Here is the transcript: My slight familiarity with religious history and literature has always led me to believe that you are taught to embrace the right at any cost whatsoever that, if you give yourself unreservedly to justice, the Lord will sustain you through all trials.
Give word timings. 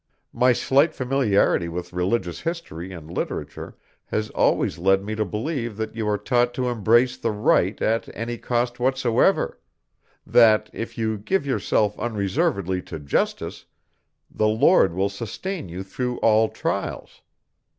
My 0.33 0.51
slight 0.51 0.95
familiarity 0.95 1.69
with 1.69 1.93
religious 1.93 2.39
history 2.41 2.91
and 2.91 3.07
literature 3.07 3.77
has 4.05 4.31
always 4.31 4.79
led 4.79 5.03
me 5.03 5.13
to 5.13 5.23
believe 5.23 5.77
that 5.77 5.95
you 5.95 6.09
are 6.09 6.17
taught 6.17 6.55
to 6.55 6.69
embrace 6.69 7.17
the 7.17 7.29
right 7.29 7.79
at 7.83 8.09
any 8.15 8.39
cost 8.39 8.79
whatsoever 8.79 9.59
that, 10.25 10.71
if 10.73 10.97
you 10.97 11.19
give 11.19 11.45
yourself 11.45 11.99
unreservedly 11.99 12.81
to 12.81 12.97
justice, 12.97 13.65
the 14.31 14.47
Lord 14.47 14.95
will 14.95 15.07
sustain 15.07 15.69
you 15.69 15.83
through 15.83 16.17
all 16.21 16.49
trials. 16.49 17.21